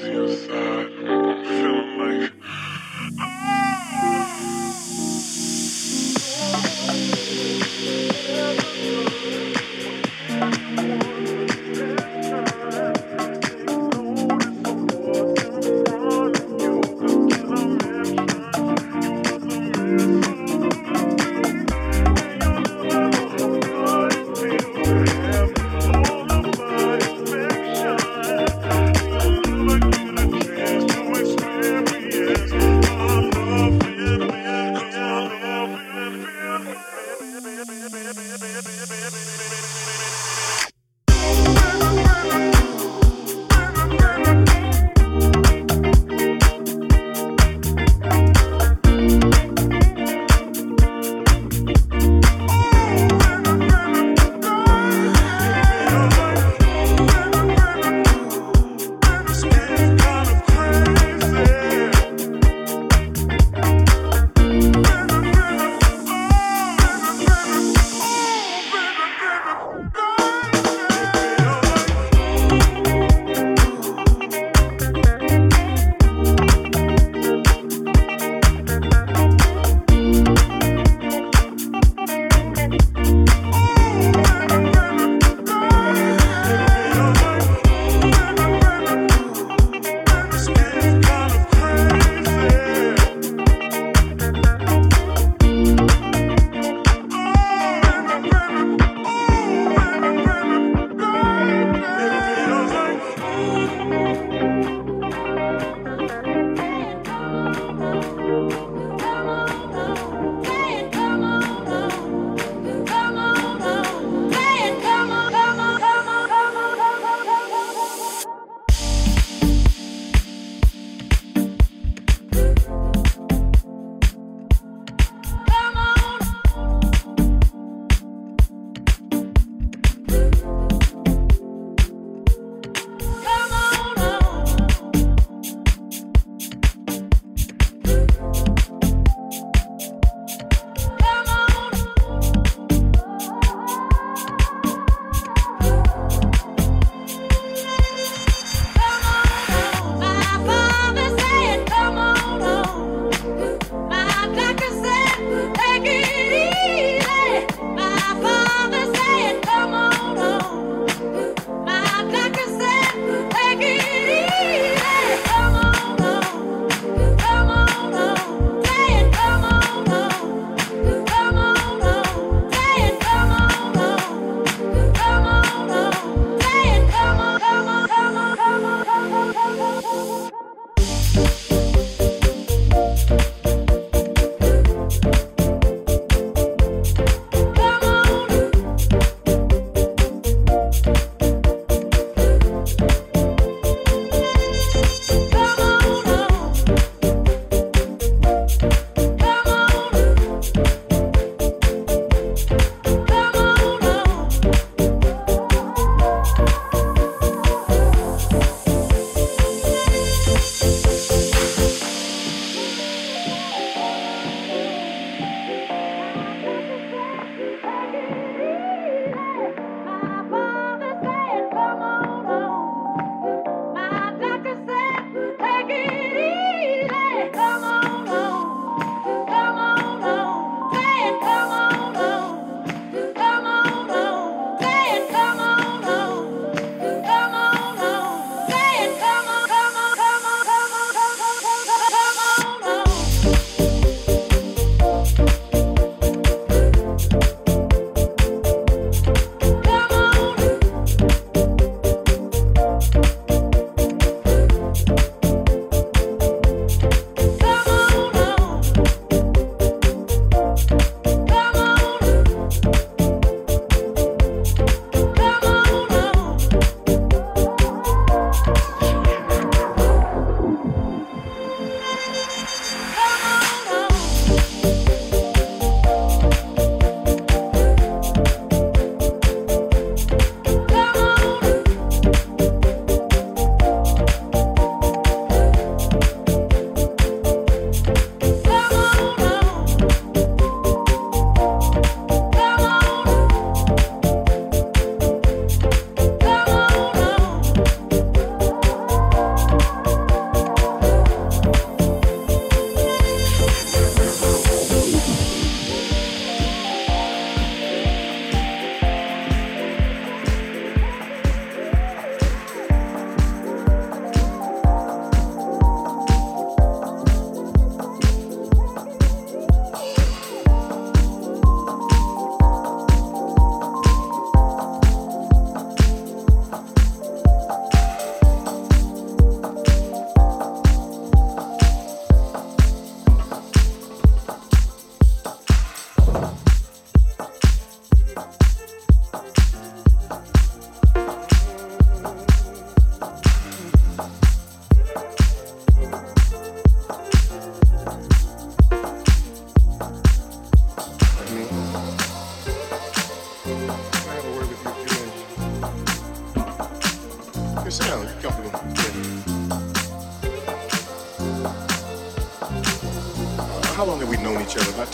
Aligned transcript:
your 0.00 0.28
side. 0.28 1.21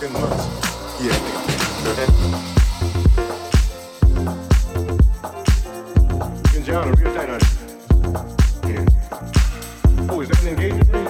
Yeah, 0.01 0.07
John, 6.65 6.89
a 6.89 6.93
real 6.93 7.13
tight 7.15 7.29
Yeah. 8.63 8.87
Oh, 10.09 10.21
is 10.21 10.29
that 10.29 10.41
an 10.43 10.49
engagement 10.51 10.89
ring? 10.93 11.09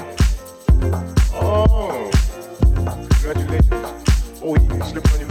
Oh. 1.34 2.10
Congratulations. 3.10 4.40
Oh, 4.42 4.56
yeah, 4.56 4.84
slip 4.86 5.12
on 5.12 5.20
your 5.20 5.27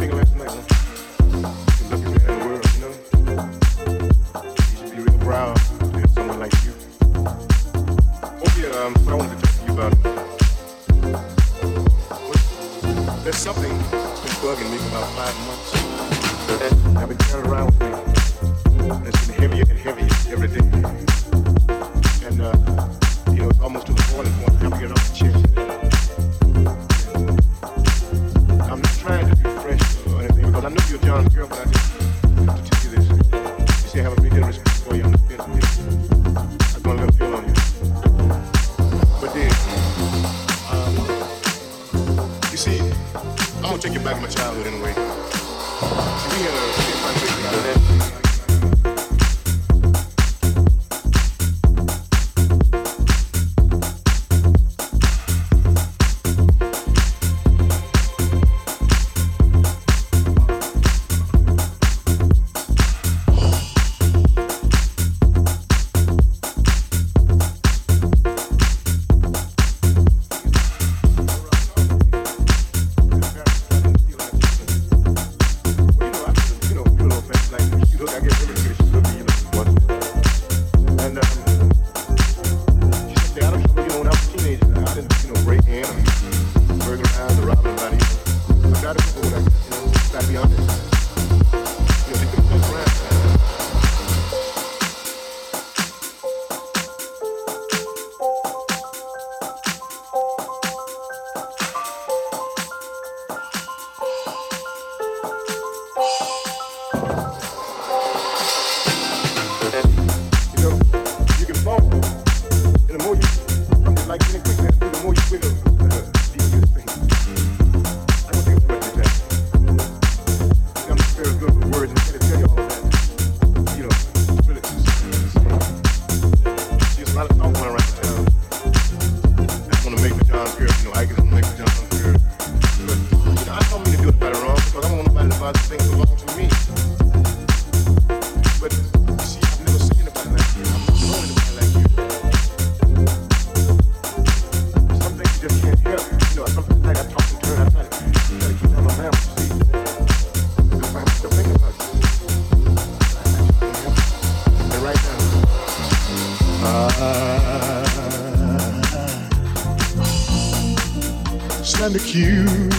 kinda 161.88 162.00
cute. 162.00 162.77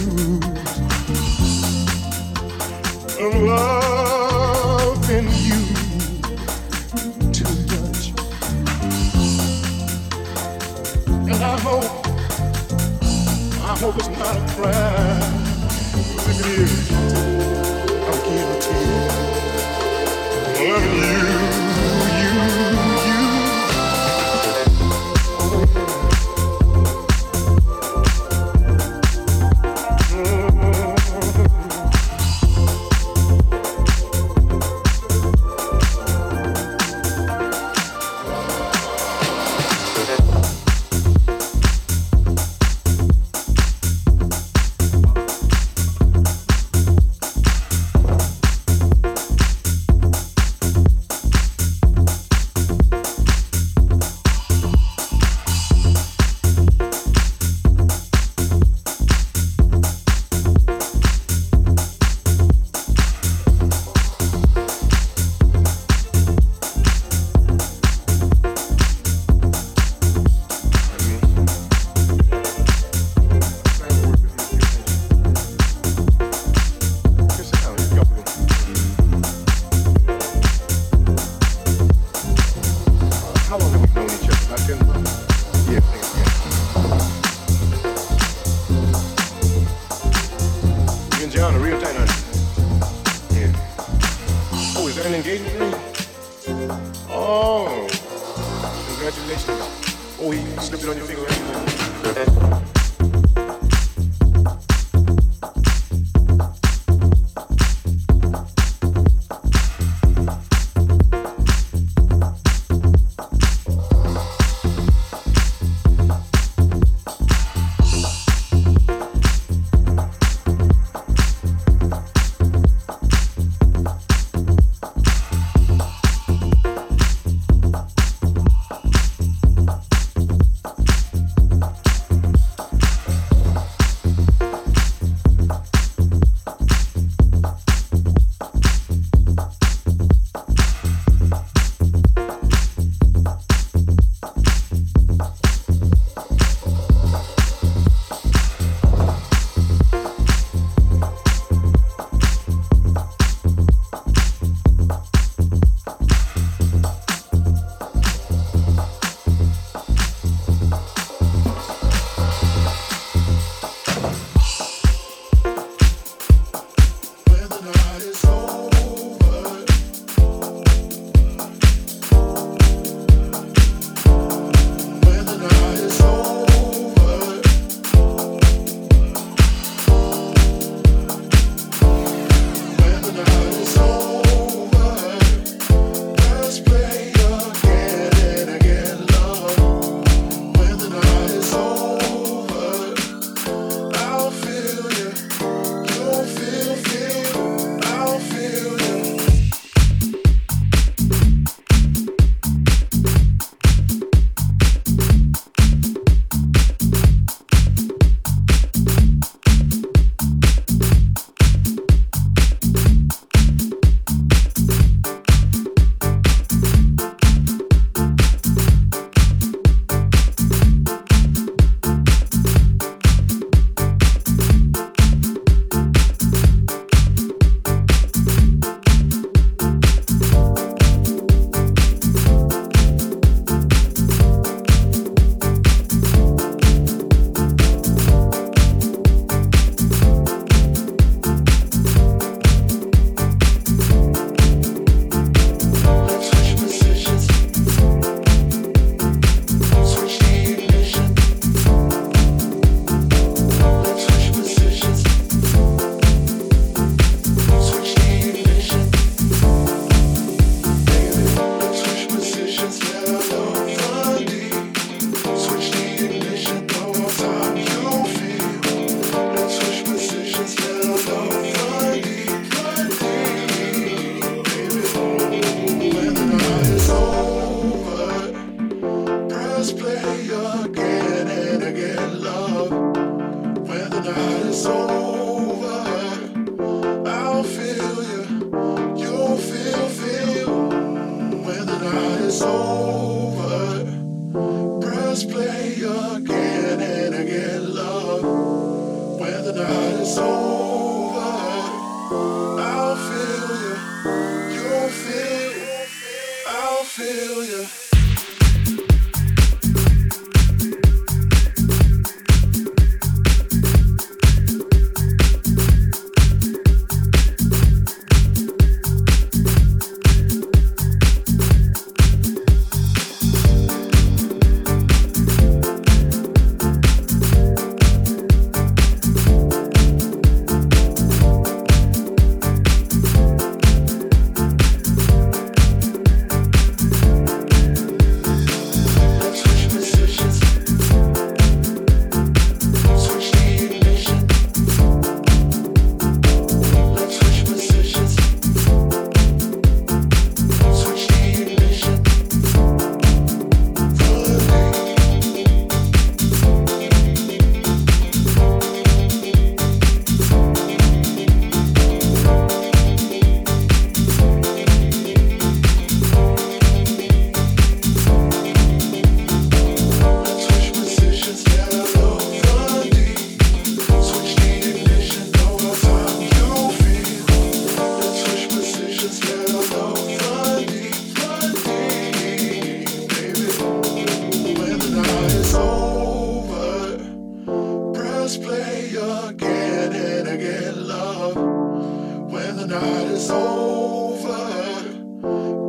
again 388.87 389.93
and 389.93 390.27
again, 390.27 390.87
love, 390.87 391.35
when 391.35 392.55
the 392.55 392.67
night 392.67 393.07
is 393.07 393.29
over, 393.29 394.29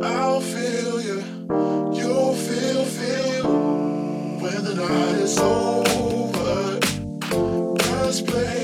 I'll 0.05 0.39
feel 0.39 1.01
you. 1.01 1.23
You'll 1.93 2.35
feel, 2.35 2.85
feel 2.85 3.43
when 4.39 4.63
the 4.63 4.75
night 4.75 5.15
is 5.19 5.37
over. 5.39 6.79
Let's 8.01 8.21
play. 8.21 8.60